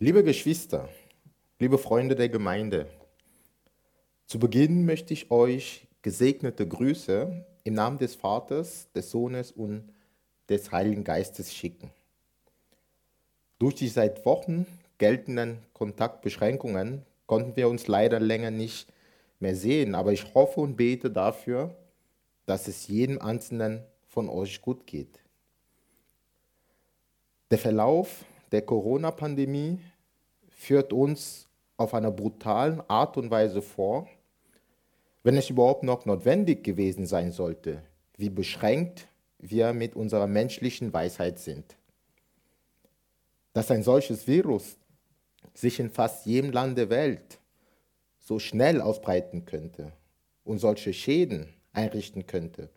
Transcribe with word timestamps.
Liebe 0.00 0.22
Geschwister, 0.22 0.88
liebe 1.58 1.76
Freunde 1.76 2.14
der 2.14 2.28
Gemeinde, 2.28 2.86
zu 4.26 4.38
Beginn 4.38 4.86
möchte 4.86 5.12
ich 5.12 5.32
euch 5.32 5.88
gesegnete 6.02 6.68
Grüße 6.68 7.44
im 7.64 7.74
Namen 7.74 7.98
des 7.98 8.14
Vaters, 8.14 8.86
des 8.92 9.10
Sohnes 9.10 9.50
und 9.50 9.92
des 10.48 10.70
Heiligen 10.70 11.02
Geistes 11.02 11.52
schicken. 11.52 11.90
Durch 13.58 13.74
die 13.74 13.88
seit 13.88 14.24
Wochen 14.24 14.66
geltenden 14.98 15.64
Kontaktbeschränkungen 15.72 17.04
konnten 17.26 17.56
wir 17.56 17.68
uns 17.68 17.88
leider 17.88 18.20
länger 18.20 18.52
nicht 18.52 18.92
mehr 19.40 19.56
sehen, 19.56 19.96
aber 19.96 20.12
ich 20.12 20.32
hoffe 20.32 20.60
und 20.60 20.76
bete 20.76 21.10
dafür, 21.10 21.74
dass 22.46 22.68
es 22.68 22.86
jedem 22.86 23.20
Einzelnen 23.20 23.82
von 24.06 24.28
euch 24.28 24.62
gut 24.62 24.86
geht. 24.86 25.18
Der 27.50 27.58
Verlauf 27.58 28.24
der 28.52 28.62
Corona-Pandemie 28.62 29.78
führt 30.48 30.92
uns 30.92 31.48
auf 31.76 31.94
einer 31.94 32.10
brutalen 32.10 32.82
Art 32.88 33.16
und 33.16 33.30
Weise 33.30 33.62
vor, 33.62 34.08
wenn 35.22 35.36
es 35.36 35.50
überhaupt 35.50 35.82
noch 35.82 36.06
notwendig 36.06 36.64
gewesen 36.64 37.06
sein 37.06 37.32
sollte, 37.32 37.82
wie 38.16 38.30
beschränkt 38.30 39.08
wir 39.38 39.72
mit 39.72 39.94
unserer 39.94 40.26
menschlichen 40.26 40.92
Weisheit 40.92 41.38
sind. 41.38 41.76
Dass 43.52 43.70
ein 43.70 43.82
solches 43.82 44.26
Virus 44.26 44.76
sich 45.54 45.80
in 45.80 45.90
fast 45.90 46.26
jedem 46.26 46.50
Land 46.50 46.78
der 46.78 46.90
Welt 46.90 47.38
so 48.18 48.38
schnell 48.38 48.80
ausbreiten 48.80 49.44
könnte 49.44 49.92
und 50.44 50.58
solche 50.58 50.92
Schäden 50.92 51.54
einrichten 51.72 52.26
könnte, 52.26 52.70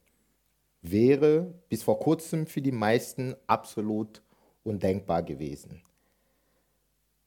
wäre 0.81 1.53
bis 1.69 1.83
vor 1.83 1.99
kurzem 1.99 2.47
für 2.47 2.61
die 2.61 2.72
meisten 2.72 3.35
absolut 3.47 4.22
undenkbar 4.63 5.23
gewesen. 5.23 5.81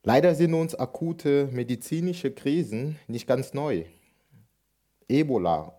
Leider 0.02 0.34
sind 0.34 0.52
uns 0.55 0.75
akute 0.75 1.48
medizinische 1.51 2.30
Krisen 2.30 2.98
nicht 3.09 3.27
ganz 3.27 3.55
neu. 3.55 3.84
Ebola 5.09 5.78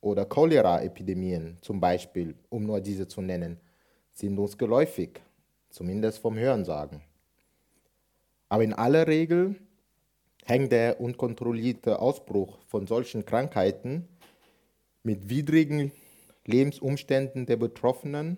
oder 0.00 0.26
Cholera-Epidemien 0.26 1.56
zum 1.62 1.80
Beispiel, 1.80 2.34
um 2.50 2.66
nur 2.66 2.80
diese 2.80 3.08
zu 3.08 3.22
nennen, 3.22 3.58
sind 4.12 4.38
uns 4.38 4.58
geläufig, 4.58 5.20
zumindest 5.70 6.18
vom 6.18 6.36
Hörensagen. 6.36 7.00
Aber 8.48 8.62
in 8.62 8.74
aller 8.74 9.06
Regel 9.06 9.56
hängt 10.44 10.72
der 10.72 11.00
unkontrollierte 11.00 11.98
Ausbruch 11.98 12.58
von 12.66 12.86
solchen 12.86 13.24
Krankheiten 13.24 14.08
mit 15.02 15.30
widrigen 15.30 15.90
Lebensumständen 16.44 17.46
der 17.46 17.56
Betroffenen 17.56 18.36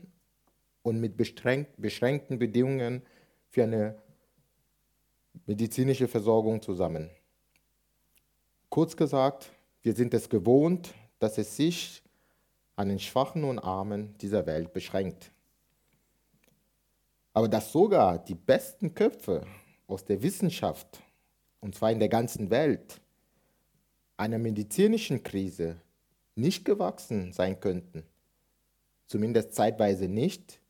und 0.87 1.01
mit 1.01 1.17
beschränkten 1.17 2.39
Bedingungen 2.39 3.03
für 3.49 3.65
eine 3.65 4.01
medizinische 5.45 6.07
Versorgung 6.07 6.63
zusammen. 6.63 7.11
Kurz 8.69 8.97
gesagt, 8.97 9.51
wir 9.83 9.95
sind 9.95 10.15
es 10.15 10.29
gewohnt, 10.29 10.95
dass 11.19 11.39
es 11.39 11.57
sich 11.57 12.05
an 12.77 12.89
den 12.89 13.01
Schwachen 13.01 13.43
und 13.43 13.59
Armen 13.59 14.17
dieser 14.19 14.47
Welt 14.47 14.73
beschränkt. 14.73 15.33
Aber 17.33 17.49
dass 17.49 17.73
sogar 17.73 18.21
die 18.25 18.37
besten 18.37 18.95
Köpfe 18.95 19.45
aus 19.89 20.05
der 20.05 20.23
Wissenschaft, 20.23 21.03
und 21.59 21.75
zwar 21.75 21.91
in 21.91 21.99
der 21.99 22.09
ganzen 22.09 22.49
Welt, 22.51 23.01
einer 24.17 24.39
medizinischen 24.39 25.25
Krise 25.25 25.81
nicht 26.37 26.65
gewachsen 26.65 27.33
sein 27.33 27.59
könnten, 27.59 28.05
zumindest 29.09 29.53
zeitweise 29.53 30.07
nicht, 30.07 30.61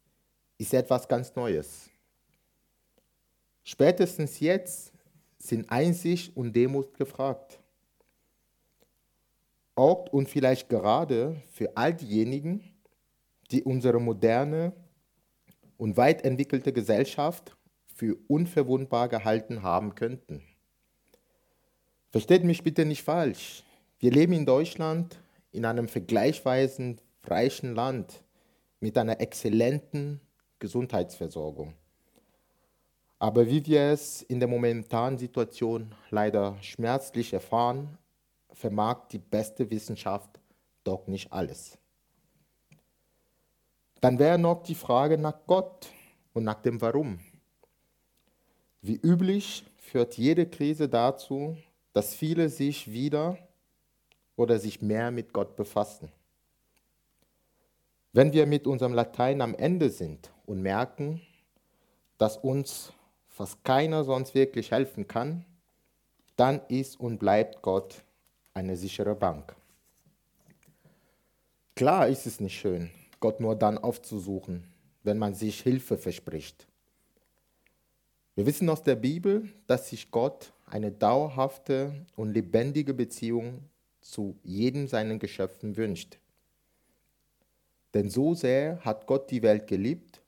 ist 0.59 0.75
etwas 0.75 1.07
ganz 1.09 1.35
Neues. 1.35 1.91
Spätestens 3.65 4.41
jetzt 4.41 4.93
sind 5.39 5.71
Einsicht 5.71 6.37
und 6.37 6.55
Demut 6.55 6.95
gefragt. 6.95 7.61
Auch 9.75 10.07
und 10.13 10.29
vielleicht 10.29 10.69
gerade 10.69 11.37
für 11.53 11.77
all 11.77 11.93
diejenigen, 11.93 12.65
die 13.51 13.63
unsere 13.63 14.01
moderne 14.01 14.73
und 15.77 15.97
weit 15.97 16.25
entwickelte 16.25 16.73
Gesellschaft 16.73 17.57
für 17.87 18.17
unverwundbar 18.29 19.09
gehalten 19.09 19.63
haben 19.63 19.95
könnten. 19.95 20.43
Versteht 22.11 22.45
mich 22.45 22.63
bitte 22.63 22.85
nicht 22.85 23.03
falsch. 23.03 23.63
Wir 23.99 24.11
leben 24.11 24.33
in 24.33 24.47
Deutschland 24.47 25.19
in 25.53 25.65
einem 25.65 25.89
vergleichsweise 25.89 26.97
reichen 27.25 27.75
Land 27.75 28.23
mit 28.81 28.97
einer 28.97 29.21
exzellenten 29.21 30.21
Gesundheitsversorgung. 30.59 31.75
Aber 33.19 33.47
wie 33.47 33.65
wir 33.65 33.83
es 33.83 34.23
in 34.23 34.41
der 34.41 34.49
momentanen 34.49 35.19
Situation 35.19 35.95
leider 36.11 36.57
schmerzlich 36.61 37.33
erfahren, 37.33 37.97
vermag 38.53 39.09
die 39.09 39.19
beste 39.19 39.71
Wissenschaft 39.71 40.41
doch 40.85 41.07
nicht 41.07 41.33
alles. 41.33 41.79
Dann 44.01 44.19
wäre 44.19 44.39
noch 44.39 44.63
die 44.63 44.75
Frage 44.75 45.17
nach 45.17 45.39
Gott 45.47 45.89
und 46.35 46.45
nach 46.45 46.61
dem 46.61 46.81
Warum. 46.81 47.19
Wie 48.83 49.01
üblich 49.03 49.65
führt 49.79 50.17
jede 50.17 50.47
Krise 50.47 50.89
dazu, 50.89 51.57
dass 51.93 52.15
viele 52.15 52.51
sich 52.51 52.93
wieder 52.93 53.39
oder 54.37 54.59
sich 54.59 54.83
mehr 54.83 55.11
mit 55.11 55.33
Gott 55.33 55.57
befassen. 55.57 56.13
Wenn 58.13 58.33
wir 58.33 58.47
mit 58.47 58.67
unserem 58.67 58.93
Latein 58.93 59.41
am 59.41 59.55
Ende 59.55 59.89
sind 59.91 60.31
und 60.47 60.63
merken, 60.63 61.21
dass 62.19 62.37
uns 62.37 62.93
fast 63.29 63.63
keiner 63.65 64.05
sonst 64.05 64.35
wirklich 64.35 64.71
helfen 64.71 65.07
kann, 65.07 65.45
dann 66.37 66.61
ist 66.69 66.99
und 66.99 67.19
bleibt 67.19 67.63
Gott 67.63 68.03
eine 68.55 68.77
sichere 68.77 69.15
Bank. 69.15 69.55
Klar 71.75 72.09
ist 72.09 72.27
es 72.27 72.41
nicht 72.41 72.59
schön, 72.59 72.91
Gott 73.21 73.41
nur 73.41 73.55
dann 73.55 73.77
aufzusuchen, 73.77 74.65
wenn 75.03 75.19
man 75.19 75.35
sich 75.35 75.61
Hilfe 75.61 75.99
verspricht. 75.99 76.67
Wir 78.35 78.47
wissen 78.47 78.69
aus 78.69 78.83
der 78.83 78.97
Bibel, 78.97 79.49
dass 79.67 79.91
sich 79.91 80.11
Gott 80.11 80.53
eine 80.67 80.91
dauerhafte 80.91 82.07
und 82.17 82.33
lebendige 82.33 82.95
Beziehung 82.95 83.63
zu 84.01 84.37
jedem 84.43 84.89
seinen 84.89 85.19
Geschöpfen 85.19 85.77
wünscht. 85.77 86.19
Denn 87.95 88.11
so 88.11 88.35
sehr 88.35 88.85
hat 88.85 89.07
Gott 89.07 89.31
die 89.31 89.43
Welt 89.43 89.67
geliebt, 89.67 90.21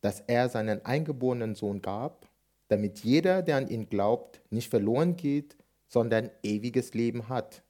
dass 0.00 0.20
er 0.20 0.48
seinen 0.48 0.84
eingeborenen 0.84 1.54
Sohn 1.54 1.82
gab, 1.82 2.28
damit 2.68 3.00
jeder, 3.00 3.42
der 3.42 3.56
an 3.56 3.68
ihn 3.68 3.88
glaubt, 3.88 4.40
nicht 4.50 4.70
verloren 4.70 5.16
geht, 5.16 5.56
sondern 5.88 6.30
ewiges 6.42 6.94
Leben 6.94 7.28
hat. 7.28 7.62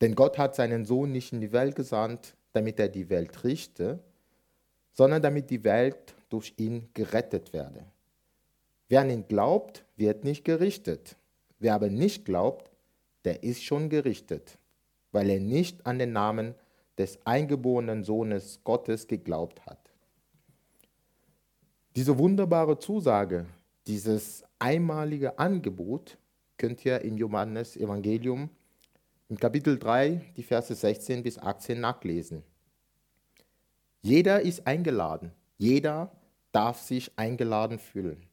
Denn 0.00 0.14
Gott 0.14 0.38
hat 0.38 0.54
seinen 0.54 0.84
Sohn 0.84 1.12
nicht 1.12 1.32
in 1.32 1.40
die 1.40 1.52
Welt 1.52 1.76
gesandt, 1.76 2.36
damit 2.52 2.78
er 2.78 2.88
die 2.88 3.08
Welt 3.10 3.44
richte, 3.44 4.00
sondern 4.92 5.22
damit 5.22 5.50
die 5.50 5.64
Welt 5.64 6.14
durch 6.28 6.54
ihn 6.56 6.88
gerettet 6.94 7.52
werde. 7.52 7.84
Wer 8.88 9.00
an 9.00 9.10
ihn 9.10 9.26
glaubt, 9.26 9.84
wird 9.96 10.24
nicht 10.24 10.44
gerichtet. 10.44 11.16
Wer 11.58 11.74
aber 11.74 11.88
nicht 11.88 12.24
glaubt, 12.24 12.70
der 13.24 13.42
ist 13.42 13.64
schon 13.64 13.88
gerichtet, 13.88 14.58
weil 15.10 15.30
er 15.30 15.40
nicht 15.40 15.86
an 15.86 15.98
den 15.98 16.12
Namen 16.12 16.54
des 16.98 17.18
eingeborenen 17.24 18.04
Sohnes 18.04 18.60
Gottes 18.62 19.08
geglaubt 19.08 19.64
hat. 19.66 19.83
Diese 21.96 22.18
wunderbare 22.18 22.76
Zusage, 22.80 23.46
dieses 23.86 24.42
einmalige 24.58 25.38
Angebot 25.38 26.18
könnt 26.56 26.84
ihr 26.84 27.00
im 27.02 27.16
Johannes 27.16 27.76
Evangelium 27.76 28.50
im 29.28 29.38
Kapitel 29.38 29.78
3 29.78 30.32
die 30.36 30.42
Verse 30.42 30.74
16 30.74 31.22
bis 31.22 31.38
18 31.38 31.80
nachlesen. 31.80 32.42
Jeder 34.02 34.42
ist 34.42 34.66
eingeladen, 34.66 35.30
jeder 35.56 36.10
darf 36.50 36.80
sich 36.80 37.12
eingeladen 37.16 37.78
fühlen. 37.78 38.26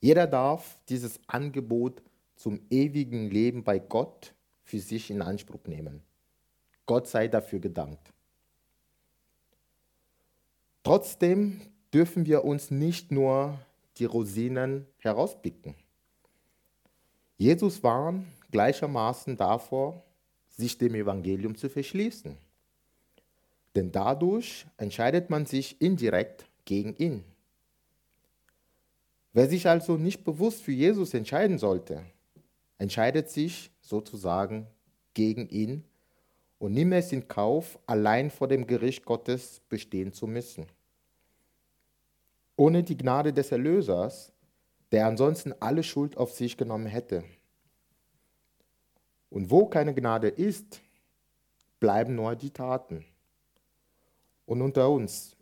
Jeder 0.00 0.28
darf 0.28 0.78
dieses 0.88 1.18
Angebot 1.26 2.02
zum 2.36 2.60
ewigen 2.70 3.30
Leben 3.30 3.64
bei 3.64 3.80
Gott 3.80 4.32
für 4.62 4.78
sich 4.78 5.10
in 5.10 5.22
Anspruch 5.22 5.64
nehmen. 5.66 6.02
Gott 6.86 7.08
sei 7.08 7.26
dafür 7.26 7.58
gedankt. 7.58 8.12
Trotzdem 10.84 11.60
dürfen 11.92 12.26
wir 12.26 12.44
uns 12.44 12.70
nicht 12.70 13.10
nur 13.10 13.58
die 13.98 14.04
Rosinen 14.04 14.86
herauspicken. 14.98 15.74
Jesus 17.36 17.82
warnt 17.82 18.26
gleichermaßen 18.50 19.36
davor, 19.36 20.02
sich 20.48 20.78
dem 20.78 20.94
Evangelium 20.94 21.56
zu 21.56 21.68
verschließen. 21.68 22.36
Denn 23.74 23.90
dadurch 23.90 24.66
entscheidet 24.76 25.30
man 25.30 25.46
sich 25.46 25.80
indirekt 25.80 26.46
gegen 26.64 26.94
ihn. 26.96 27.24
Wer 29.32 29.48
sich 29.48 29.66
also 29.66 29.96
nicht 29.96 30.24
bewusst 30.24 30.62
für 30.62 30.72
Jesus 30.72 31.14
entscheiden 31.14 31.58
sollte, 31.58 32.04
entscheidet 32.78 33.30
sich 33.30 33.70
sozusagen 33.80 34.66
gegen 35.14 35.48
ihn 35.48 35.84
und 36.58 36.74
nimmt 36.74 36.92
es 36.92 37.12
in 37.12 37.28
Kauf, 37.28 37.78
allein 37.86 38.30
vor 38.30 38.46
dem 38.46 38.66
Gericht 38.66 39.06
Gottes 39.06 39.62
bestehen 39.68 40.12
zu 40.12 40.26
müssen. 40.26 40.66
Ohne 42.56 42.82
die 42.82 42.96
Gnade 42.96 43.32
des 43.32 43.50
Erlösers 43.52 44.32
der 44.92 45.06
ansonsten 45.06 45.54
alle 45.58 45.82
Schuld 45.82 46.18
auf 46.18 46.32
sich 46.32 46.56
genommen 46.56 46.86
hätte. 46.86 47.24
Und 49.30 49.50
wo 49.50 49.66
keine 49.66 49.94
Gnade 49.94 50.28
ist, 50.28 50.82
bleiben 51.80 52.14
nur 52.14 52.36
die 52.36 52.50
Taten. 52.50 53.04
Und 54.44 54.60
unter 54.60 54.90
uns, 54.90 55.34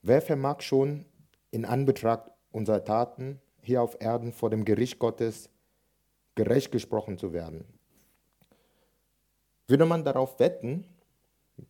wer 0.00 0.22
vermag 0.22 0.62
schon 0.62 1.04
in 1.50 1.66
Anbetracht 1.66 2.30
unserer 2.50 2.82
Taten 2.82 3.40
hier 3.60 3.82
auf 3.82 4.00
Erden 4.00 4.32
vor 4.32 4.48
dem 4.48 4.64
Gericht 4.64 4.98
Gottes 4.98 5.50
gerecht 6.34 6.72
gesprochen 6.72 7.18
zu 7.18 7.34
werden? 7.34 7.66
Würde 9.68 9.84
man 9.84 10.02
darauf 10.02 10.40
wetten, 10.40 10.86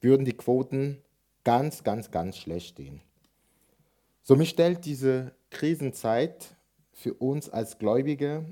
würden 0.00 0.25
die 0.25 0.37
Quoten 0.37 1.03
ganz, 1.43 1.83
ganz, 1.83 2.12
ganz 2.12 2.37
schlecht 2.37 2.69
stehen. 2.69 3.03
Somit 4.22 4.49
stellt 4.49 4.84
diese 4.84 5.32
Krisenzeit 5.50 6.56
für 6.93 7.14
uns 7.14 7.49
als 7.49 7.78
Gläubige 7.78 8.44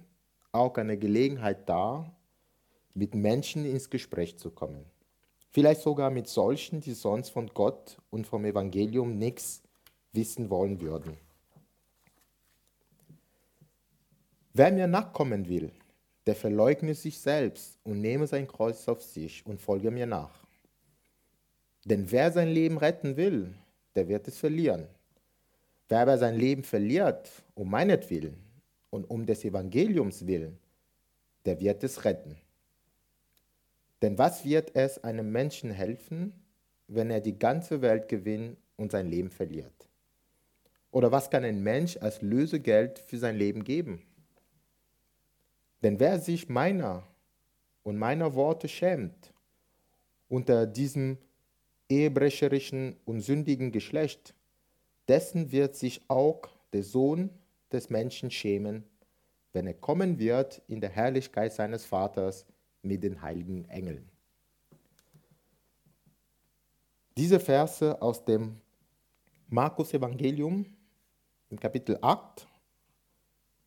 auch 0.53 0.77
eine 0.77 0.99
Gelegenheit 0.99 1.69
dar, 1.69 2.15
mit 2.95 3.15
Menschen 3.15 3.65
ins 3.65 3.91
Gespräch 3.91 4.39
zu 4.39 4.51
kommen. 4.51 4.85
Vielleicht 5.51 5.83
sogar 5.83 6.11
mit 6.11 6.29
solchen, 6.29 6.81
die 6.81 6.93
sonst 6.93 7.31
von 7.31 7.49
Gott 7.49 7.99
und 8.11 8.27
vom 8.27 8.45
Evangelium 8.45 9.19
nichts 9.19 9.63
wissen 10.13 10.51
wollen 10.51 10.81
würden. 10.81 11.17
Wer 14.53 14.73
mir 14.73 14.87
nachkommen 14.87 15.49
will, 15.49 15.71
der 16.27 16.35
verleugne 16.35 16.95
sich 16.95 17.21
selbst 17.21 17.79
und 17.85 18.01
nehme 18.01 18.27
sein 18.27 18.49
Kreuz 18.49 18.89
auf 18.89 19.03
sich 19.03 19.47
und 19.47 19.61
folge 19.61 19.91
mir 19.91 20.07
nach. 20.07 20.45
Denn 21.85 22.11
wer 22.11 22.33
sein 22.33 22.49
Leben 22.49 22.77
retten 22.77 23.17
will, 23.17 23.55
der 23.95 24.09
wird 24.09 24.29
es 24.29 24.39
verlieren. 24.39 24.89
Wer 25.89 26.01
aber 26.01 26.19
sein 26.19 26.37
Leben 26.37 26.63
verliert, 26.63 27.31
um 27.55 27.71
meinetwillen 27.71 28.37
und 28.91 29.09
um 29.09 29.25
des 29.25 29.45
Evangeliums 29.45 30.27
willen, 30.27 30.59
der 31.47 31.61
wird 31.61 31.83
es 31.83 32.05
retten. 32.05 32.37
Denn 34.03 34.19
was 34.19 34.45
wird 34.45 34.77
es 34.77 35.03
einem 35.03 35.33
Menschen 35.33 35.71
helfen, 35.71 36.33
wenn 36.89 37.11
er 37.11 37.21
die 37.21 37.39
ganze 37.39 37.81
Welt 37.83 38.09
gewinnt 38.09 38.59
und 38.77 38.93
sein 38.93 39.09
Leben 39.09 39.31
verliert? 39.31 39.89
Oder 40.91 41.11
was 41.11 41.31
kann 41.31 41.45
ein 41.45 41.63
Mensch 41.63 41.97
als 41.99 42.23
Lösegeld 42.23 42.99
für 42.99 43.19
sein 43.19 43.37
Leben 43.37 43.65
geben? 43.65 44.03
Denn 45.83 46.01
wer 46.01 46.19
sich 46.19 46.49
meiner 46.49 47.07
und 47.83 47.99
meiner 47.99 48.35
Worte 48.35 48.69
schämt, 48.69 49.33
unter 50.29 50.67
diesem 50.67 51.19
ehebrecherischen 51.89 52.97
und 53.05 53.21
sündigen 53.21 53.73
Geschlecht, 53.73 54.35
dessen 55.09 55.51
wird 55.53 55.75
sich 55.75 56.03
auch 56.09 56.43
der 56.73 56.83
Sohn 56.83 57.31
des 57.73 57.91
Menschen 57.91 58.31
schämen, 58.31 58.85
wenn 59.53 59.67
er 59.67 59.75
kommen 59.75 60.19
wird 60.19 60.63
in 60.69 60.81
der 60.81 60.91
Herrlichkeit 60.91 61.53
seines 61.53 61.85
Vaters 61.85 62.47
mit 62.83 63.03
den 63.03 63.23
heiligen 63.23 63.65
Engeln. 63.69 64.09
Diese 67.17 67.41
Verse 67.41 68.01
aus 68.01 68.25
dem 68.25 68.61
Markus 69.49 69.93
Evangelium 69.93 70.67
im 71.51 71.59
Kapitel 71.59 71.99
8 72.01 72.47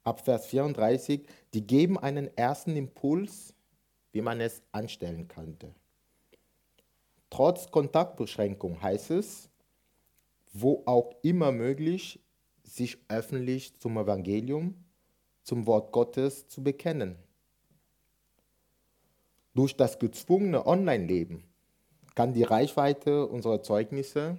ab 0.03 0.21
Vers 0.21 0.45
34, 0.45 1.27
die 1.53 1.65
geben 1.65 1.97
einen 1.97 2.35
ersten 2.37 2.75
Impuls, 2.75 3.53
wie 4.13 4.21
man 4.21 4.39
es 4.39 4.61
anstellen 4.71 5.27
könnte. 5.27 5.73
Trotz 7.29 7.69
Kontaktbeschränkung 7.71 8.81
heißt 8.81 9.11
es, 9.11 9.50
wo 10.53 10.83
auch 10.85 11.13
immer 11.21 11.51
möglich, 11.51 12.19
sich 12.63 12.97
öffentlich 13.07 13.79
zum 13.79 13.97
Evangelium, 13.97 14.75
zum 15.43 15.65
Wort 15.67 15.91
Gottes 15.91 16.47
zu 16.47 16.63
bekennen. 16.63 17.15
Durch 19.53 19.75
das 19.75 19.99
gezwungene 19.99 20.65
Online-Leben 20.65 21.43
kann 22.15 22.33
die 22.33 22.43
Reichweite 22.43 23.27
unserer 23.27 23.61
Zeugnisse 23.61 24.37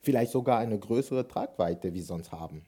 vielleicht 0.00 0.32
sogar 0.32 0.58
eine 0.58 0.78
größere 0.78 1.28
Tragweite 1.28 1.92
wie 1.94 2.00
sonst 2.00 2.32
haben. 2.32 2.64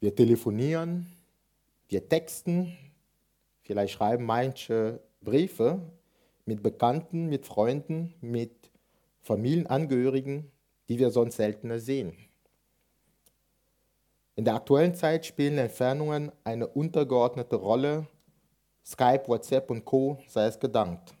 Wir 0.00 0.14
telefonieren, 0.14 1.06
wir 1.88 2.08
texten, 2.08 2.76
vielleicht 3.62 3.94
schreiben 3.94 4.24
manche 4.24 5.00
Briefe 5.20 5.80
mit 6.44 6.62
Bekannten, 6.62 7.28
mit 7.28 7.46
Freunden, 7.46 8.14
mit 8.20 8.70
Familienangehörigen, 9.22 10.50
die 10.88 10.98
wir 10.98 11.10
sonst 11.10 11.36
seltener 11.36 11.78
sehen. 11.78 12.16
In 14.36 14.44
der 14.44 14.54
aktuellen 14.54 14.94
Zeit 14.94 15.26
spielen 15.26 15.58
Entfernungen 15.58 16.32
eine 16.42 16.66
untergeordnete 16.66 17.56
Rolle. 17.56 18.06
Skype, 18.84 19.28
WhatsApp 19.28 19.70
und 19.70 19.84
Co. 19.84 20.18
sei 20.28 20.46
es 20.46 20.58
gedankt. 20.58 21.14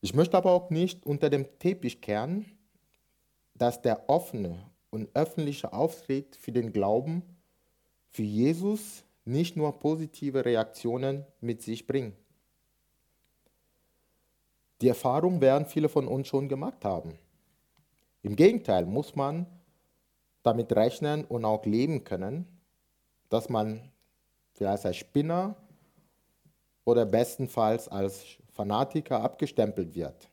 Ich 0.00 0.14
möchte 0.14 0.36
aber 0.36 0.52
auch 0.52 0.70
nicht 0.70 1.04
unter 1.06 1.28
dem 1.28 1.58
Teppich 1.58 2.00
kehren, 2.00 2.46
dass 3.54 3.82
der 3.82 4.08
offene 4.08 4.58
und 4.90 5.08
öffentliche 5.14 5.72
Auftritt 5.72 6.36
für 6.36 6.52
den 6.52 6.72
Glauben, 6.72 7.22
für 8.10 8.22
Jesus 8.22 9.04
nicht 9.24 9.56
nur 9.56 9.78
positive 9.78 10.44
Reaktionen 10.44 11.24
mit 11.40 11.62
sich 11.62 11.86
bringt. 11.86 12.14
Die 14.80 14.88
Erfahrung 14.88 15.40
werden 15.40 15.66
viele 15.66 15.88
von 15.88 16.08
uns 16.08 16.28
schon 16.28 16.48
gemacht 16.48 16.84
haben. 16.84 17.18
Im 18.22 18.36
Gegenteil 18.36 18.86
muss 18.86 19.14
man 19.14 19.46
damit 20.42 20.74
rechnen 20.74 21.24
und 21.24 21.44
auch 21.44 21.64
leben 21.64 22.04
können, 22.04 22.46
dass 23.28 23.48
man 23.48 23.90
vielleicht 24.52 24.86
als 24.86 24.96
Spinner 24.96 25.56
oder 26.84 27.06
bestenfalls 27.06 27.88
als 27.88 28.24
Fanatiker 28.52 29.20
abgestempelt 29.20 29.94
wird, 29.94 30.28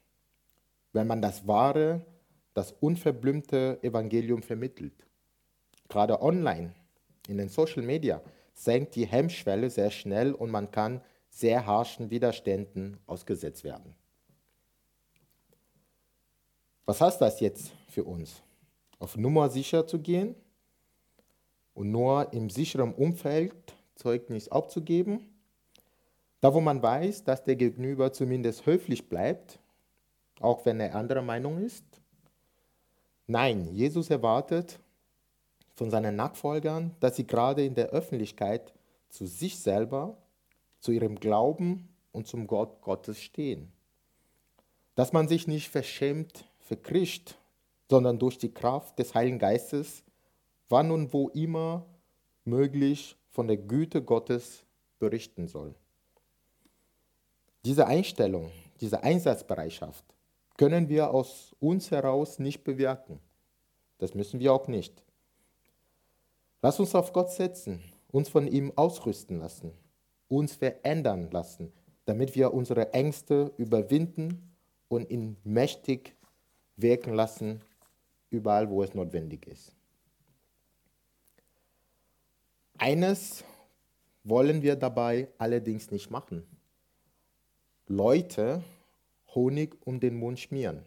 wenn 0.93 1.07
man 1.07 1.21
das 1.21 1.47
wahre, 1.47 2.05
das 2.53 2.71
unverblümte 2.73 3.79
Evangelium 3.81 4.43
vermittelt. 4.43 4.93
Gerade 5.87 6.21
online, 6.21 6.73
in 7.27 7.37
den 7.37 7.49
Social 7.49 7.81
Media, 7.81 8.21
senkt 8.53 8.95
die 8.95 9.05
Hemmschwelle 9.05 9.69
sehr 9.69 9.91
schnell 9.91 10.33
und 10.33 10.51
man 10.51 10.69
kann 10.69 11.01
sehr 11.29 11.65
harschen 11.65 12.09
Widerständen 12.09 12.97
ausgesetzt 13.07 13.63
werden. 13.63 13.95
Was 16.85 17.01
heißt 17.01 17.21
das 17.21 17.39
jetzt 17.39 17.71
für 17.87 18.03
uns? 18.03 18.41
Auf 18.99 19.17
Nummer 19.17 19.49
sicher 19.49 19.87
zu 19.87 19.99
gehen 19.99 20.35
und 21.73 21.91
nur 21.91 22.31
im 22.33 22.49
sicheren 22.49 22.93
Umfeld 22.93 23.53
Zeugnis 23.95 24.47
abzugeben? 24.49 25.31
Da, 26.39 26.53
wo 26.53 26.59
man 26.59 26.81
weiß, 26.81 27.23
dass 27.23 27.43
der 27.43 27.55
Gegenüber 27.55 28.11
zumindest 28.11 28.65
höflich 28.65 29.09
bleibt, 29.09 29.59
auch 30.39 30.65
wenn 30.65 30.79
er 30.79 30.95
anderer 30.95 31.21
Meinung 31.21 31.59
ist? 31.63 31.85
Nein, 33.27 33.73
Jesus 33.73 34.09
erwartet 34.09 34.79
von 35.75 35.91
seinen 35.91 36.15
Nachfolgern, 36.15 36.95
dass 36.99 37.15
sie 37.15 37.27
gerade 37.27 37.63
in 37.63 37.75
der 37.75 37.89
Öffentlichkeit 37.89 38.73
zu 39.09 39.27
sich 39.27 39.59
selber, 39.59 40.17
zu 40.79 40.91
ihrem 40.91 41.19
Glauben 41.19 41.89
und 42.11 42.27
zum 42.27 42.47
Gott 42.47 42.81
Gottes 42.81 43.21
stehen. 43.21 43.71
Dass 44.95 45.13
man 45.13 45.27
sich 45.27 45.47
nicht 45.47 45.69
verschämt 45.69 46.50
verkriegt, 46.71 47.37
sondern 47.89 48.17
durch 48.17 48.37
die 48.37 48.53
Kraft 48.53 48.97
des 48.97 49.13
Heiligen 49.13 49.39
Geistes, 49.39 50.05
wann 50.69 50.89
und 50.89 51.11
wo 51.11 51.27
immer 51.27 51.85
möglich 52.45 53.17
von 53.29 53.49
der 53.49 53.57
Güte 53.57 54.01
Gottes 54.01 54.63
berichten 54.97 55.49
soll. 55.49 55.75
Diese 57.65 57.87
Einstellung, 57.87 58.51
diese 58.79 59.03
Einsatzbereitschaft 59.03 60.05
können 60.55 60.87
wir 60.87 61.11
aus 61.11 61.53
uns 61.59 61.91
heraus 61.91 62.39
nicht 62.39 62.63
bewirken. 62.63 63.19
Das 63.97 64.13
müssen 64.13 64.39
wir 64.39 64.53
auch 64.53 64.69
nicht. 64.69 65.03
Lass 66.61 66.79
uns 66.79 66.95
auf 66.95 67.11
Gott 67.11 67.31
setzen, 67.31 67.83
uns 68.13 68.29
von 68.29 68.47
ihm 68.47 68.71
ausrüsten 68.77 69.39
lassen, 69.39 69.73
uns 70.29 70.55
verändern 70.55 71.31
lassen, 71.31 71.73
damit 72.05 72.33
wir 72.33 72.53
unsere 72.53 72.93
Ängste 72.93 73.51
überwinden 73.57 74.55
und 74.87 75.09
ihn 75.09 75.35
mächtig 75.43 76.15
wirken 76.81 77.13
lassen, 77.13 77.61
überall, 78.29 78.69
wo 78.69 78.83
es 78.83 78.93
notwendig 78.93 79.47
ist. 79.47 79.71
Eines 82.77 83.43
wollen 84.23 84.61
wir 84.61 84.75
dabei 84.75 85.27
allerdings 85.37 85.91
nicht 85.91 86.09
machen. 86.09 86.43
Leute 87.87 88.63
Honig 89.33 89.77
um 89.85 89.99
den 89.99 90.15
Mund 90.17 90.39
schmieren. 90.39 90.83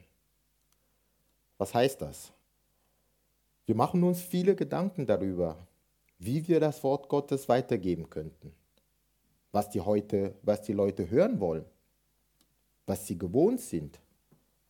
Was 1.57 1.73
heißt 1.73 2.03
das? 2.03 2.33
Wir 3.67 3.75
machen 3.75 4.03
uns 4.03 4.21
viele 4.21 4.55
Gedanken 4.55 5.07
darüber, 5.07 5.57
wie 6.19 6.47
wir 6.47 6.61
das 6.61 6.83
Wort 6.83 7.09
Gottes 7.09 7.49
weitergeben 7.49 8.11
könnten, 8.11 8.53
was 9.53 9.71
die, 9.71 9.81
heute, 9.81 10.35
was 10.43 10.63
die 10.63 10.73
Leute 10.73 11.09
hören 11.09 11.41
wollen, 11.41 11.65
was 12.87 13.07
sie 13.07 13.17
gewohnt 13.17 13.61
sind, 13.61 13.99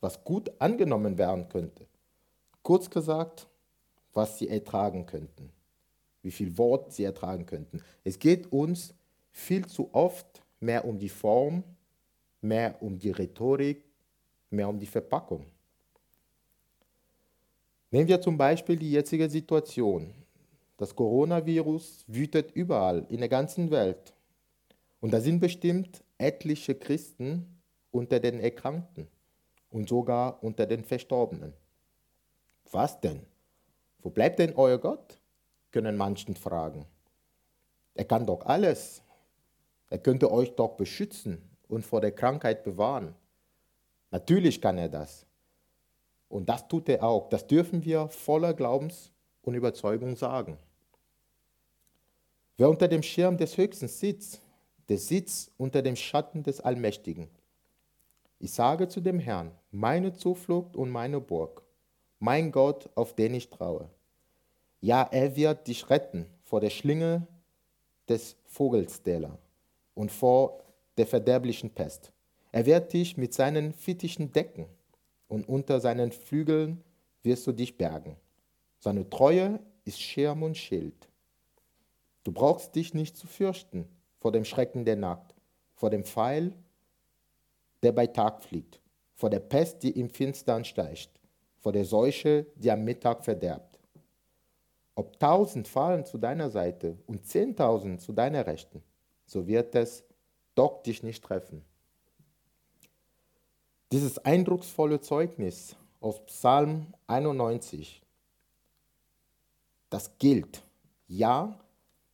was 0.04 0.22
gut 0.22 0.52
angenommen 0.58 1.16
werden 1.16 1.48
könnte. 1.48 1.86
Kurz 2.62 2.90
gesagt, 2.90 3.48
was 4.12 4.38
sie 4.38 4.48
ertragen 4.48 5.06
könnten, 5.06 5.50
wie 6.22 6.30
viel 6.30 6.56
Wort 6.58 6.92
sie 6.92 7.04
ertragen 7.04 7.46
könnten. 7.46 7.82
Es 8.04 8.18
geht 8.18 8.52
uns 8.52 8.92
viel 9.32 9.66
zu 9.66 9.88
oft 9.94 10.42
mehr 10.60 10.84
um 10.84 10.98
die 10.98 11.08
Form, 11.08 11.64
mehr 12.42 12.76
um 12.82 12.98
die 12.98 13.12
Rhetorik, 13.12 13.82
mehr 14.50 14.68
um 14.68 14.78
die 14.78 14.86
Verpackung. 14.86 15.46
Nehmen 17.90 18.08
wir 18.08 18.20
zum 18.20 18.36
Beispiel 18.36 18.76
die 18.76 18.92
jetzige 18.92 19.30
Situation. 19.30 20.12
Das 20.76 20.94
Coronavirus 20.94 22.04
wütet 22.08 22.50
überall 22.52 23.06
in 23.08 23.20
der 23.20 23.30
ganzen 23.30 23.70
Welt. 23.70 24.12
Und 25.00 25.12
da 25.14 25.20
sind 25.20 25.40
bestimmt 25.40 26.04
etliche 26.18 26.74
Christen 26.74 27.46
unter 27.90 28.20
den 28.20 28.40
Erkrankten 28.40 29.08
und 29.74 29.88
sogar 29.88 30.40
unter 30.40 30.66
den 30.66 30.84
Verstorbenen. 30.84 31.52
Was 32.70 33.00
denn? 33.00 33.26
Wo 33.98 34.08
bleibt 34.08 34.38
denn 34.38 34.54
euer 34.54 34.78
Gott? 34.78 35.18
können 35.72 35.96
manchen 35.96 36.36
fragen. 36.36 36.86
Er 37.96 38.04
kann 38.04 38.24
doch 38.24 38.46
alles. 38.46 39.02
Er 39.90 39.98
könnte 39.98 40.30
euch 40.30 40.54
doch 40.54 40.76
beschützen 40.76 41.42
und 41.66 41.84
vor 41.84 42.00
der 42.00 42.12
Krankheit 42.12 42.62
bewahren. 42.62 43.16
Natürlich 44.12 44.60
kann 44.60 44.78
er 44.78 44.88
das. 44.88 45.26
Und 46.28 46.48
das 46.48 46.68
tut 46.68 46.88
er 46.88 47.02
auch. 47.02 47.28
Das 47.28 47.44
dürfen 47.44 47.84
wir 47.84 48.06
voller 48.08 48.54
Glaubens 48.54 49.10
und 49.42 49.54
Überzeugung 49.54 50.14
sagen. 50.14 50.56
Wer 52.56 52.70
unter 52.70 52.86
dem 52.86 53.02
Schirm 53.02 53.36
des 53.36 53.56
Höchsten 53.56 53.88
sitzt, 53.88 54.40
der 54.88 54.98
sitzt 54.98 55.50
unter 55.58 55.82
dem 55.82 55.96
Schatten 55.96 56.44
des 56.44 56.60
Allmächtigen. 56.60 57.28
Ich 58.44 58.52
sage 58.52 58.88
zu 58.88 59.00
dem 59.00 59.20
Herrn, 59.20 59.52
meine 59.70 60.12
Zuflucht 60.12 60.76
und 60.76 60.90
meine 60.90 61.18
Burg, 61.18 61.62
mein 62.18 62.52
Gott, 62.52 62.90
auf 62.94 63.14
den 63.14 63.32
ich 63.32 63.48
traue. 63.48 63.88
Ja, 64.82 65.08
er 65.10 65.34
wird 65.34 65.66
dich 65.66 65.88
retten 65.88 66.26
vor 66.42 66.60
der 66.60 66.68
Schlinge 66.68 67.26
des 68.06 68.36
Vogelstähler 68.44 69.38
und 69.94 70.12
vor 70.12 70.62
der 70.98 71.06
verderblichen 71.06 71.70
Pest. 71.70 72.12
Er 72.52 72.66
wird 72.66 72.92
dich 72.92 73.16
mit 73.16 73.32
seinen 73.32 73.72
Fittichen 73.72 74.30
decken 74.30 74.66
und 75.26 75.48
unter 75.48 75.80
seinen 75.80 76.12
Flügeln 76.12 76.84
wirst 77.22 77.46
du 77.46 77.52
dich 77.52 77.78
bergen. 77.78 78.14
Seine 78.78 79.08
Treue 79.08 79.58
ist 79.86 80.02
Schirm 80.02 80.42
und 80.42 80.58
Schild. 80.58 81.08
Du 82.24 82.30
brauchst 82.30 82.74
dich 82.74 82.92
nicht 82.92 83.16
zu 83.16 83.26
fürchten 83.26 83.88
vor 84.18 84.32
dem 84.32 84.44
Schrecken 84.44 84.84
der 84.84 84.96
Nacht, 84.96 85.34
vor 85.72 85.88
dem 85.88 86.04
Pfeil, 86.04 86.52
der 87.84 87.92
bei 87.92 88.06
Tag 88.06 88.42
fliegt, 88.42 88.80
vor 89.14 89.30
der 89.30 89.40
Pest, 89.40 89.82
die 89.82 89.98
im 89.98 90.08
Finstern 90.10 90.64
steigt, 90.64 91.20
vor 91.60 91.72
der 91.72 91.84
Seuche, 91.84 92.46
die 92.56 92.70
am 92.70 92.84
Mittag 92.84 93.24
verderbt. 93.24 93.78
Ob 94.94 95.18
tausend 95.18 95.68
fallen 95.68 96.04
zu 96.04 96.18
deiner 96.18 96.50
Seite 96.50 96.98
und 97.06 97.26
zehntausend 97.26 98.00
zu 98.00 98.12
deiner 98.12 98.46
Rechten, 98.46 98.82
so 99.26 99.46
wird 99.46 99.74
es 99.74 100.04
doch 100.54 100.82
dich 100.82 101.02
nicht 101.02 101.22
treffen. 101.22 101.64
Dieses 103.92 104.18
eindrucksvolle 104.18 105.00
Zeugnis 105.00 105.76
aus 106.00 106.24
Psalm 106.26 106.94
91, 107.06 108.02
das 109.90 110.18
gilt. 110.18 110.62
Ja, 111.06 111.58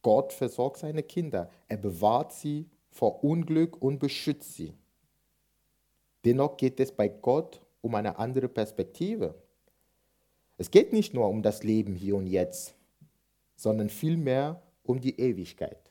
Gott 0.03 0.33
versorgt 0.33 0.79
seine 0.79 1.03
Kinder. 1.03 1.51
Er 1.69 1.77
bewahrt 1.77 2.33
sie 2.33 2.69
vor 2.91 3.23
Unglück 3.25 3.81
und 3.81 3.99
beschützt 3.99 4.55
sie. 4.55 4.75
Dennoch 6.25 6.57
geht 6.57 6.81
es 6.81 6.93
bei 6.93 7.09
Gott 7.09 7.61
um 7.81 7.95
eine 7.95 8.19
andere 8.19 8.49
Perspektive. 8.49 9.35
Es 10.59 10.71
geht 10.71 10.93
nicht 10.93 11.15
nur 11.15 11.29
um 11.29 11.43
das 11.43 11.63
Leben 11.63 11.95
hier 11.95 12.17
und 12.17 12.27
jetzt, 12.27 12.75
sondern 13.57 13.89
vielmehr 13.89 14.63
um 14.83 15.01
die 15.01 15.19
Ewigkeit. 15.19 15.91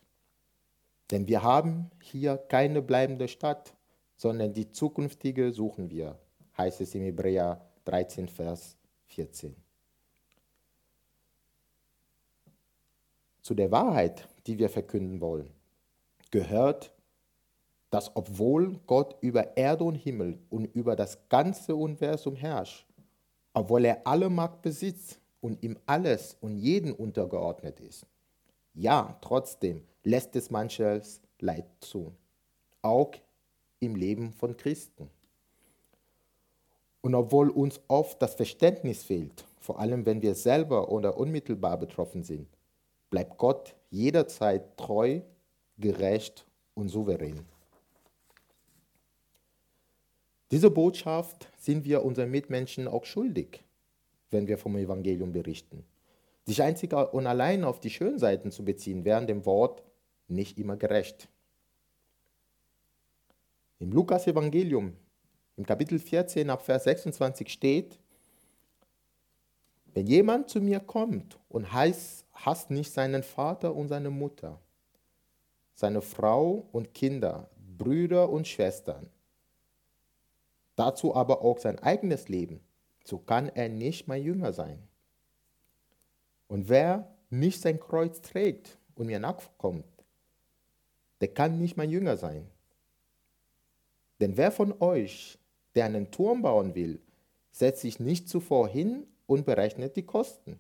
Denn 1.12 1.28
wir 1.28 1.42
haben 1.42 1.90
hier 2.02 2.38
keine 2.38 2.82
bleibende 2.82 3.28
Stadt, 3.28 3.74
sondern 4.16 4.54
die 4.54 4.72
zukünftige 4.72 5.52
suchen 5.52 5.90
wir, 5.90 6.20
heißt 6.58 6.82
es 6.82 6.94
im 6.94 7.02
Hebräer 7.02 7.66
13, 7.86 8.28
Vers 8.28 8.78
14. 9.06 9.56
Zu 13.42 13.56
der 13.56 13.72
Wahrheit, 13.72 14.28
die 14.46 14.60
wir 14.60 14.70
verkünden 14.70 15.22
wollen, 15.22 15.50
gehört, 16.30 16.92
dass 17.90 18.16
obwohl 18.16 18.80
Gott 18.86 19.16
über 19.22 19.58
Erde 19.58 19.84
und 19.84 19.96
Himmel 19.96 20.40
und 20.50 20.66
über 20.76 20.96
das 20.96 21.18
ganze 21.30 21.76
Universum 21.76 22.36
herrscht, 22.36 22.86
obwohl 23.54 23.86
er 23.86 24.06
alle 24.06 24.30
Macht 24.30 24.62
besitzt 24.62 25.20
und 25.42 25.64
ihm 25.64 25.78
alles 25.86 26.38
und 26.42 26.58
jeden 26.58 26.92
untergeordnet 26.92 27.80
ist, 27.80 28.06
ja, 28.74 29.18
trotzdem 29.22 29.84
lässt 30.04 30.36
es 30.36 30.52
manches 30.52 31.22
Leid 31.40 31.66
zu, 31.80 32.14
auch 32.82 33.12
im 33.80 33.96
Leben 33.96 34.34
von 34.34 34.56
Christen. 34.56 35.10
Und 37.02 37.16
obwohl 37.16 37.50
uns 37.50 37.80
oft 37.88 38.22
das 38.22 38.36
Verständnis 38.36 39.04
fehlt, 39.04 39.46
vor 39.60 39.80
allem 39.80 40.06
wenn 40.06 40.22
wir 40.22 40.36
selber 40.36 40.92
oder 40.92 41.18
unmittelbar 41.18 41.78
betroffen 41.78 42.24
sind, 42.24 42.48
bleibt 43.10 43.38
Gott 43.38 43.76
jederzeit 43.90 44.78
treu, 44.78 45.22
gerecht 45.78 46.46
und 46.76 46.90
souverän. 46.90 47.46
Diese 50.52 50.72
Botschaft 50.72 51.48
sind 51.60 51.86
wir 51.86 52.04
unseren 52.04 52.32
Mitmenschen 52.32 52.88
auch 52.88 53.06
schuldig, 53.06 53.64
wenn 54.32 54.48
wir 54.48 54.58
vom 54.58 54.76
Evangelium 54.78 55.32
berichten. 55.32 55.86
Sich 56.46 56.64
einzig 56.64 56.94
und 56.94 57.28
allein 57.28 57.64
auf 57.64 57.80
die 57.80 57.92
schönen 57.92 58.18
Seiten 58.18 58.52
zu 58.52 58.66
beziehen, 58.66 59.06
wären 59.06 59.28
dem 59.28 59.46
Wort 59.46 59.84
nicht 60.28 60.58
immer 60.58 60.76
gerecht. 60.76 61.28
Im 63.78 63.92
Lukas-Evangelium, 63.92 64.94
im 65.56 65.66
Kapitel 65.66 66.00
14 66.00 66.50
ab 66.50 66.64
Vers 66.64 66.86
26 66.86 67.50
steht, 67.50 68.00
wenn 69.94 70.08
jemand 70.08 70.50
zu 70.50 70.62
mir 70.62 70.80
kommt 70.80 71.38
und 71.50 71.72
heißt, 71.72 72.26
hasst 72.34 72.72
nicht 72.72 72.92
seinen 72.92 73.22
Vater 73.22 73.76
und 73.76 73.88
seine 73.88 74.10
Mutter, 74.10 74.60
seine 75.76 76.02
Frau 76.02 76.68
und 76.72 76.94
Kinder, 76.94 77.50
Brüder 77.78 78.30
und 78.30 78.48
Schwestern, 78.48 79.10
dazu 80.80 81.16
aber 81.16 81.42
auch 81.42 81.60
sein 81.60 81.80
eigenes 81.80 82.30
Leben, 82.30 82.62
so 83.04 83.18
kann 83.18 83.50
er 83.50 83.70
nicht 83.70 84.08
mein 84.08 84.24
Jünger 84.24 84.54
sein. 84.54 84.80
Und 86.48 86.70
wer 86.70 87.14
nicht 87.30 87.62
sein 87.62 87.80
Kreuz 87.80 88.22
trägt 88.22 88.78
und 88.96 89.08
mir 89.08 89.20
nachkommt, 89.20 89.86
der 91.22 91.28
kann 91.28 91.60
nicht 91.60 91.76
mein 91.76 91.90
Jünger 91.90 92.18
sein. 92.18 92.48
Denn 94.20 94.38
wer 94.38 94.52
von 94.52 94.74
euch, 94.82 95.38
der 95.76 95.86
einen 95.86 96.12
Turm 96.12 96.42
bauen 96.42 96.76
will, 96.76 97.02
setzt 97.52 97.82
sich 97.82 98.00
nicht 98.00 98.30
zuvor 98.30 98.68
hin 98.68 99.06
und 99.28 99.46
berechnet 99.46 99.96
die 99.96 100.06
Kosten, 100.06 100.60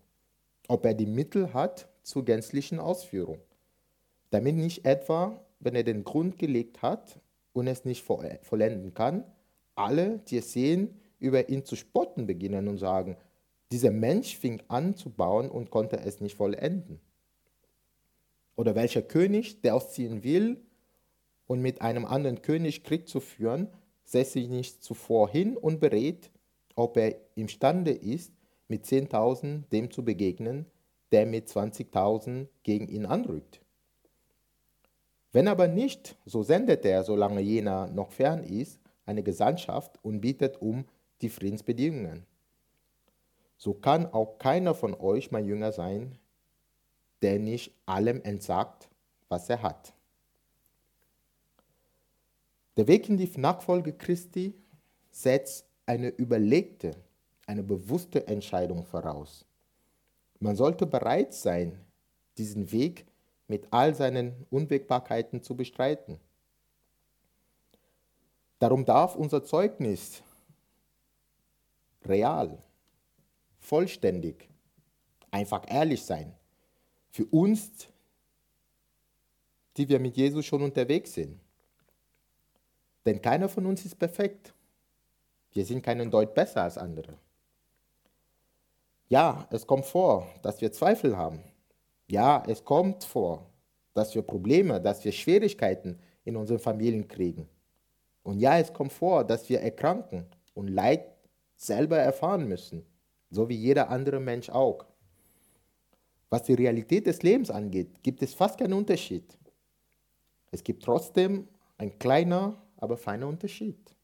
ob 0.67 0.85
er 0.85 0.93
die 0.93 1.05
Mittel 1.05 1.53
hat 1.53 1.87
zur 2.03 2.25
gänzlichen 2.25 2.79
Ausführung, 2.79 3.39
damit 4.31 4.55
nicht 4.55 4.85
etwa, 4.85 5.39
wenn 5.59 5.75
er 5.75 5.83
den 5.83 6.03
Grund 6.03 6.37
gelegt 6.37 6.81
hat 6.81 7.19
und 7.53 7.67
es 7.67 7.85
nicht 7.85 8.03
vollenden 8.03 8.93
kann, 8.93 9.23
alle, 9.79 10.19
die 10.27 10.37
es 10.37 10.53
sehen, 10.53 10.99
über 11.19 11.49
ihn 11.49 11.65
zu 11.65 11.75
spotten 11.75 12.27
beginnen 12.27 12.67
und 12.67 12.77
sagen, 12.77 13.17
dieser 13.71 13.91
Mensch 13.91 14.37
fing 14.37 14.61
an 14.67 14.95
zu 14.95 15.09
bauen 15.09 15.49
und 15.49 15.69
konnte 15.69 15.99
es 15.99 16.21
nicht 16.21 16.35
vollenden. 16.35 16.99
Oder 18.55 18.75
welcher 18.75 19.01
König, 19.01 19.61
der 19.61 19.75
ausziehen 19.75 20.23
will 20.23 20.57
und 21.47 21.61
mit 21.61 21.81
einem 21.81 22.05
anderen 22.05 22.41
König 22.41 22.83
Krieg 22.83 23.07
zu 23.07 23.19
führen, 23.19 23.69
setzt 24.03 24.33
sich 24.33 24.49
nicht 24.49 24.83
zuvor 24.83 25.29
hin 25.29 25.55
und 25.55 25.79
berät, 25.79 26.31
ob 26.75 26.97
er 26.97 27.15
imstande 27.35 27.91
ist, 27.91 28.33
mit 28.67 28.85
10.000 28.85 29.69
dem 29.71 29.91
zu 29.91 30.03
begegnen, 30.03 30.65
der 31.11 31.25
mit 31.25 31.47
20.000 31.47 32.47
gegen 32.63 32.87
ihn 32.87 33.05
anrückt. 33.05 33.61
Wenn 35.31 35.47
aber 35.47 35.67
nicht, 35.67 36.17
so 36.25 36.43
sendet 36.43 36.85
er, 36.85 37.03
solange 37.03 37.41
jener 37.41 37.87
noch 37.87 38.11
fern 38.11 38.43
ist, 38.43 38.78
eine 39.09 39.23
Gesandtschaft 39.23 39.99
und 40.03 40.21
bietet 40.21 40.61
um 40.61 40.85
die 41.21 41.29
Friedensbedingungen. 41.29 42.25
So 43.57 43.73
kann 43.73 44.05
auch 44.05 44.37
keiner 44.37 44.73
von 44.73 44.93
euch 44.93 45.31
mein 45.31 45.45
Jünger 45.45 45.71
sein, 45.71 46.17
der 47.21 47.39
nicht 47.39 47.73
allem 47.85 48.21
entsagt, 48.21 48.87
was 49.27 49.49
er 49.49 49.61
hat. 49.61 49.93
Der 52.77 52.87
Weg 52.87 53.09
in 53.09 53.17
die 53.17 53.29
Nachfolge 53.35 53.91
Christi 53.91 54.53
setzt 55.11 55.65
eine 55.85 56.09
überlegte, 56.09 56.95
eine 57.45 57.63
bewusste 57.63 58.27
Entscheidung 58.27 58.85
voraus. 58.85 59.45
Man 60.39 60.55
sollte 60.55 60.85
bereit 60.85 61.33
sein, 61.33 61.77
diesen 62.37 62.71
Weg 62.71 63.05
mit 63.47 63.67
all 63.71 63.95
seinen 63.95 64.45
Unwägbarkeiten 64.49 65.41
zu 65.41 65.55
bestreiten. 65.55 66.19
Darum 68.59 68.83
darf 68.85 69.15
unser 69.15 69.43
Zeugnis 69.43 70.21
real, 72.05 72.57
vollständig, 73.59 74.49
einfach 75.31 75.63
ehrlich 75.67 76.03
sein. 76.03 76.35
Für 77.09 77.25
uns, 77.25 77.87
die 79.77 79.87
wir 79.87 79.99
mit 79.99 80.17
Jesus 80.17 80.45
schon 80.45 80.61
unterwegs 80.61 81.13
sind. 81.13 81.39
Denn 83.05 83.21
keiner 83.21 83.47
von 83.47 83.65
uns 83.65 83.85
ist 83.85 83.97
perfekt. 83.97 84.53
Wir 85.53 85.65
sind 85.65 85.81
keinen 85.81 86.11
Deut 86.11 86.33
besser 86.33 86.63
als 86.63 86.77
andere. 86.77 87.17
Ja, 89.07 89.47
es 89.49 89.65
kommt 89.65 89.85
vor, 89.85 90.27
dass 90.41 90.61
wir 90.61 90.71
Zweifel 90.71 91.17
haben. 91.17 91.39
Ja, 92.07 92.43
es 92.45 92.63
kommt 92.63 93.03
vor, 93.03 93.49
dass 93.93 94.13
wir 94.13 94.21
Probleme, 94.21 94.79
dass 94.79 95.03
wir 95.03 95.11
Schwierigkeiten 95.11 95.99
in 96.25 96.35
unseren 96.35 96.59
Familien 96.59 97.07
kriegen. 97.07 97.47
Und 98.23 98.39
ja, 98.39 98.57
es 98.59 98.73
kommt 98.73 98.93
vor, 98.93 99.23
dass 99.23 99.49
wir 99.49 99.61
erkranken 99.61 100.25
und 100.53 100.67
Leid 100.67 101.05
selber 101.55 101.97
erfahren 101.97 102.47
müssen, 102.47 102.85
so 103.29 103.49
wie 103.49 103.55
jeder 103.55 103.89
andere 103.89 104.19
Mensch 104.19 104.49
auch. 104.49 104.85
Was 106.29 106.43
die 106.43 106.53
Realität 106.53 107.07
des 107.07 107.23
Lebens 107.23 107.49
angeht, 107.49 108.03
gibt 108.03 108.21
es 108.21 108.33
fast 108.33 108.59
keinen 108.59 108.73
Unterschied. 108.73 109.37
Es 110.51 110.63
gibt 110.63 110.83
trotzdem 110.83 111.47
ein 111.77 111.97
kleiner, 111.97 112.61
aber 112.77 112.97
feiner 112.97 113.27
Unterschied. 113.27 113.95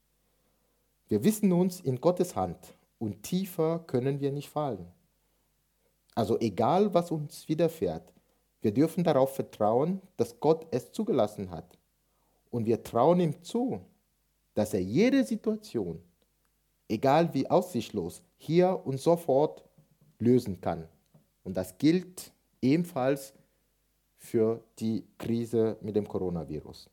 Wir 1.07 1.23
wissen 1.23 1.51
uns 1.51 1.81
in 1.81 2.01
Gottes 2.01 2.35
Hand 2.35 2.75
und 2.97 3.21
tiefer 3.21 3.79
können 3.79 4.19
wir 4.19 4.31
nicht 4.31 4.49
fallen. 4.49 4.87
Also 6.15 6.39
egal, 6.39 6.93
was 6.93 7.11
uns 7.11 7.47
widerfährt, 7.47 8.13
wir 8.61 8.73
dürfen 8.73 9.03
darauf 9.03 9.35
vertrauen, 9.35 10.01
dass 10.17 10.39
Gott 10.39 10.65
es 10.71 10.91
zugelassen 10.91 11.51
hat. 11.51 11.77
Und 12.49 12.65
wir 12.65 12.81
trauen 12.81 13.19
ihm 13.19 13.43
zu, 13.43 13.81
dass 14.55 14.73
er 14.73 14.81
jede 14.81 15.23
Situation, 15.23 16.01
egal 16.89 17.31
wie 17.33 17.47
aussichtslos, 17.49 18.23
hier 18.37 18.81
und 18.85 18.99
sofort 18.99 19.63
lösen 20.17 20.59
kann. 20.59 20.87
Und 21.43 21.55
das 21.55 21.77
gilt 21.77 22.31
ebenfalls 22.61 23.33
für 24.17 24.63
die 24.79 25.05
Krise 25.19 25.77
mit 25.81 25.95
dem 25.95 26.07
Coronavirus. 26.07 26.89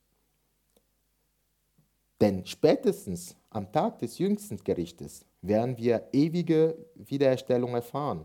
Denn 2.21 2.45
spätestens 2.45 3.35
am 3.51 3.73
Tag 3.73 3.99
des 3.99 4.19
jüngsten 4.19 4.63
Gerichtes 4.63 5.25
werden 5.41 5.77
wir 5.77 6.09
ewige 6.13 6.77
Wiederherstellung 6.95 7.75
erfahren. 7.75 8.25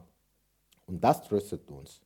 Und 0.86 1.04
das 1.04 1.22
tröstet 1.24 1.70
uns. 1.70 2.02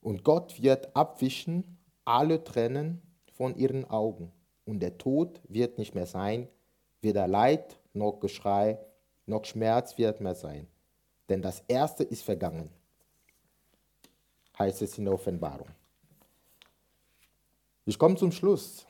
Und 0.00 0.22
Gott 0.22 0.60
wird 0.62 0.94
abwischen 0.94 1.78
alle 2.04 2.42
Tränen 2.44 3.00
von 3.32 3.56
ihren 3.56 3.84
Augen. 3.86 4.32
Und 4.66 4.80
der 4.80 4.98
Tod 4.98 5.40
wird 5.48 5.78
nicht 5.78 5.94
mehr 5.94 6.06
sein, 6.06 6.48
weder 7.00 7.26
Leid 7.26 7.78
noch 7.94 8.20
Geschrei 8.20 8.78
noch 9.26 9.44
Schmerz 9.44 9.98
wird 9.98 10.20
mehr 10.20 10.34
sein. 10.34 10.68
Denn 11.28 11.42
das 11.42 11.62
Erste 11.66 12.04
ist 12.04 12.22
vergangen, 12.22 12.70
heißt 14.58 14.82
es 14.82 14.98
in 14.98 15.04
der 15.04 15.14
Offenbarung. 15.14 15.68
Ich 17.84 17.98
komme 17.98 18.16
zum 18.16 18.32
Schluss. 18.32 18.86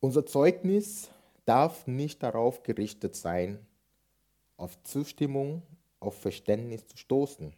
Unser 0.00 0.24
Zeugnis 0.26 1.10
darf 1.44 1.86
nicht 1.86 2.22
darauf 2.22 2.62
gerichtet 2.62 3.16
sein, 3.16 3.64
auf 4.56 4.82
Zustimmung, 4.84 5.62
auf 6.00 6.20
Verständnis 6.20 6.86
zu 6.86 6.96
stoßen. 6.96 7.52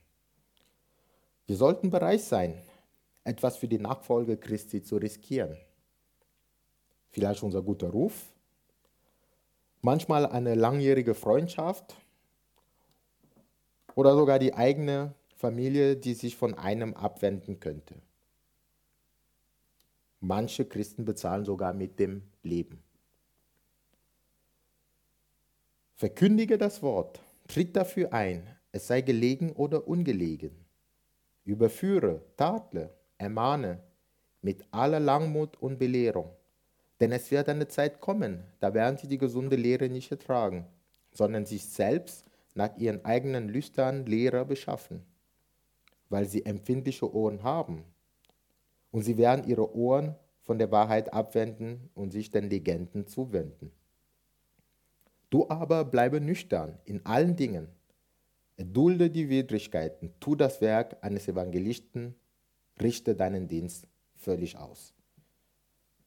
Wir 1.47 1.57
sollten 1.57 1.91
bereit 1.91 2.21
sein, 2.21 2.63
etwas 3.25 3.57
für 3.57 3.69
die 3.69 3.79
Nachfolge 3.79 4.37
Christi 4.37 4.83
zu 4.83 4.97
riskieren. 4.97 5.57
Vielleicht 7.11 7.43
unser 7.43 7.63
guter 7.63 7.89
Ruf, 7.89 8.33
manchmal 9.83 10.27
eine 10.27 10.55
langjährige 10.55 11.15
Freundschaft 11.15 11.97
oder 13.95 14.15
sogar 14.15 14.39
die 14.39 14.55
eigene 14.55 15.15
Familie, 15.37 15.97
die 15.97 16.15
sich 16.15 16.37
von 16.37 16.55
einem 16.55 16.95
abwenden 16.95 17.61
könnte. 17.61 17.97
Manche 20.21 20.67
Christen 20.67 21.05
bezahlen 21.05 21.45
sogar 21.45 21.73
mit 21.73 21.99
dem 21.99 22.23
Leben. 22.43 22.83
Verkündige 25.97 26.59
das 26.59 26.83
Wort, 26.83 27.21
tritt 27.49 27.75
dafür 27.75 28.13
ein, 28.13 28.47
es 28.73 28.87
sei 28.87 29.01
gelegen 29.01 29.53
oder 29.53 29.89
ungelegen. 29.89 30.53
Überführe, 31.45 32.23
tadle, 32.37 32.95
ermahne 33.19 33.83
mit 34.43 34.65
aller 34.71 35.01
Langmut 35.01 35.57
und 35.61 35.79
Belehrung. 35.79 36.31
Denn 37.01 37.13
es 37.13 37.31
wird 37.31 37.49
eine 37.49 37.67
Zeit 37.67 38.01
kommen, 38.01 38.45
da 38.61 38.75
werden 38.75 38.99
sie 38.99 39.09
die 39.09 39.19
gesunde 39.19 39.57
Lehre 39.57 39.89
nicht 39.89 40.11
ertragen, 40.11 40.67
sondern 41.13 41.47
sich 41.47 41.65
selbst 41.65 42.27
nach 42.55 42.77
ihren 42.77 43.05
eigenen 43.07 43.49
Lüstern 43.49 44.05
Lehrer 44.05 44.45
beschaffen, 44.45 45.03
weil 46.11 46.27
sie 46.27 46.45
empfindliche 46.45 47.13
Ohren 47.13 47.43
haben. 47.43 47.85
Und 48.91 49.03
sie 49.03 49.17
werden 49.17 49.49
ihre 49.49 49.75
Ohren 49.75 50.15
von 50.43 50.59
der 50.59 50.71
Wahrheit 50.71 51.15
abwenden 51.15 51.89
und 51.95 52.11
sich 52.11 52.31
den 52.31 52.51
Legenden 52.51 53.07
zuwenden. 53.07 53.73
Du 55.31 55.49
aber 55.49 55.85
bleibe 55.85 56.21
nüchtern 56.21 56.79
in 56.85 57.07
allen 57.07 57.37
Dingen. 57.37 57.69
Erdulde 58.57 59.09
die 59.09 59.31
Widrigkeiten, 59.31 60.13
tu 60.21 60.35
das 60.35 60.61
Werk 60.61 60.99
eines 61.03 61.29
Evangelisten, 61.29 62.15
richte 62.83 63.15
deinen 63.15 63.49
Dienst 63.49 63.87
völlig 64.17 64.59
aus 64.59 64.93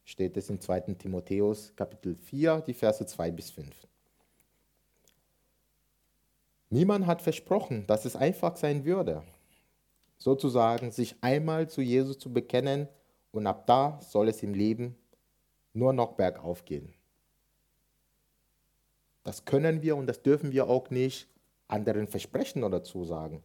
steht 0.04 0.36
es 0.36 0.50
in 0.50 0.60
2. 0.60 0.94
Timotheus 0.98 1.74
Kapitel 1.74 2.14
4, 2.14 2.60
die 2.60 2.74
Verse 2.74 3.04
2 3.04 3.30
bis 3.30 3.50
5. 3.50 3.74
Niemand 6.70 7.06
hat 7.06 7.22
versprochen, 7.22 7.86
dass 7.86 8.04
es 8.04 8.16
einfach 8.16 8.56
sein 8.56 8.84
würde, 8.84 9.22
sozusagen 10.18 10.90
sich 10.90 11.16
einmal 11.20 11.68
zu 11.68 11.80
Jesus 11.80 12.18
zu 12.18 12.32
bekennen 12.32 12.88
und 13.32 13.46
ab 13.46 13.66
da 13.66 14.00
soll 14.00 14.28
es 14.28 14.42
im 14.42 14.54
Leben 14.54 14.96
nur 15.72 15.92
noch 15.92 16.12
bergauf 16.12 16.64
gehen. 16.64 16.92
Das 19.22 19.44
können 19.44 19.82
wir 19.82 19.96
und 19.96 20.06
das 20.06 20.22
dürfen 20.22 20.52
wir 20.52 20.68
auch 20.68 20.90
nicht 20.90 21.28
anderen 21.66 22.06
versprechen 22.06 22.62
oder 22.62 22.82
zusagen. 22.82 23.42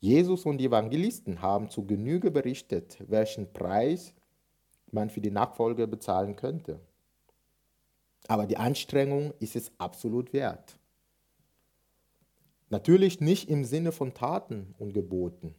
Jesus 0.00 0.44
und 0.44 0.58
die 0.58 0.66
Evangelisten 0.66 1.42
haben 1.42 1.70
zu 1.70 1.86
Genüge 1.86 2.30
berichtet, 2.30 2.98
welchen 3.08 3.52
Preis 3.52 4.14
man 4.92 5.10
für 5.10 5.20
die 5.20 5.30
Nachfolge 5.30 5.86
bezahlen 5.86 6.36
könnte. 6.36 6.80
Aber 8.26 8.46
die 8.46 8.56
Anstrengung 8.56 9.32
ist 9.40 9.56
es 9.56 9.72
absolut 9.78 10.32
wert. 10.32 10.78
Natürlich 12.70 13.20
nicht 13.20 13.48
im 13.48 13.64
Sinne 13.64 13.92
von 13.92 14.12
Taten 14.12 14.74
und 14.78 14.92
Geboten, 14.92 15.54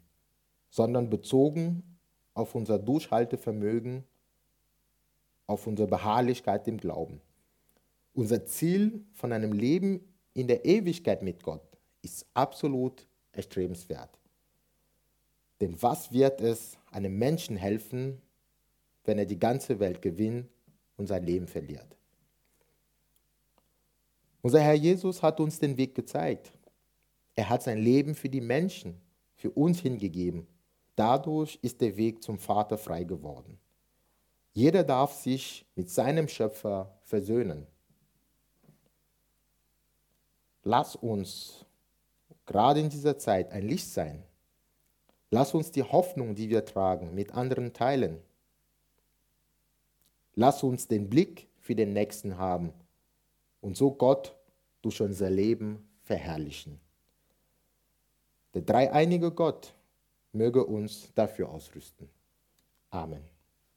sondern 0.70 1.10
bezogen 1.10 1.98
auf 2.36 2.54
unser 2.54 2.78
Durchhaltevermögen, 2.78 4.04
auf 5.48 5.66
unsere 5.66 5.88
Beharrlichkeit 5.88 6.68
im 6.68 6.78
Glauben. 6.78 7.22
Unser 8.14 8.46
Ziel 8.46 9.04
von 9.14 9.34
einem 9.34 9.54
Leben 9.54 10.02
in 10.34 10.48
der 10.48 10.66
Ewigkeit 10.66 11.24
mit 11.24 11.42
Gott 11.42 11.80
ist 12.04 12.28
absolut 12.34 13.08
erstrebenswert. 13.32 14.20
Denn 15.60 15.82
was 15.82 16.12
wird 16.12 16.42
es 16.42 16.78
einem 16.92 17.18
Menschen 17.18 17.58
helfen, 17.58 18.22
wenn 19.10 19.18
er 19.18 19.26
die 19.26 19.40
ganze 19.40 19.80
Welt 19.80 20.04
gewinnt 20.04 20.48
und 20.96 21.08
sein 21.08 21.24
Leben 21.24 21.48
verliert. 21.48 21.98
Unser 24.44 24.62
Herr 24.62 24.76
Jesus 24.76 25.24
hat 25.24 25.40
uns 25.40 25.58
den 25.58 25.78
Weg 25.78 25.96
gezeigt. 25.96 26.54
Er 27.36 27.50
hat 27.50 27.64
sein 27.64 27.80
Leben 27.80 28.14
für 28.14 28.30
die 28.30 28.40
Menschen, 28.40 29.02
für 29.36 29.50
uns 29.50 29.80
hingegeben. 29.80 30.46
Dadurch 30.96 31.58
ist 31.64 31.82
der 31.82 31.98
Weg 31.98 32.22
zum 32.22 32.38
Vater 32.38 32.78
frei 32.78 33.04
geworden. 33.04 33.58
Jeder 34.54 34.84
darf 34.84 35.14
sich 35.14 35.66
mit 35.74 35.90
seinem 35.90 36.28
Schöpfer 36.28 36.96
versöhnen. 37.02 37.66
Lass 40.62 40.96
uns 40.96 41.66
gerade 42.46 42.80
in 42.80 42.90
dieser 42.90 43.18
Zeit 43.18 43.52
ein 43.52 43.68
Licht 43.68 43.90
sein. 43.90 44.22
Lass 45.32 45.56
uns 45.56 45.72
die 45.72 45.84
Hoffnung, 45.84 46.36
die 46.36 46.52
wir 46.52 46.64
tragen, 46.64 47.16
mit 47.16 47.34
anderen 47.34 47.74
teilen. 47.74 48.20
Lass 50.40 50.64
uns 50.64 50.88
den 50.88 51.10
Blick 51.10 51.50
für 51.58 51.76
den 51.76 51.92
Nächsten 51.92 52.38
haben 52.38 52.72
und 53.60 53.76
so 53.76 53.92
Gott 53.92 54.38
durch 54.82 55.02
unser 55.02 55.30
Leben 55.30 55.86
verherrlichen. 56.04 56.80
Der 58.54 58.62
dreieinige 58.62 59.32
Gott 59.32 59.74
möge 60.32 60.64
uns 60.64 61.14
dafür 61.14 61.50
ausrüsten. 61.50 62.08
Amen. 62.90 63.20